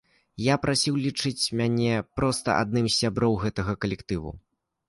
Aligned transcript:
Я 0.43 0.55
прасіў 0.63 0.95
лічыць 1.03 1.51
мяне 1.61 1.93
проста 2.21 2.57
адным 2.65 2.85
з 2.91 2.97
сябраў 3.01 3.39
гэтага 3.45 3.77
калектыву. 3.87 4.37